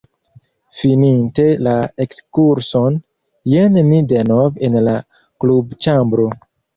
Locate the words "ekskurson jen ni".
2.05-3.99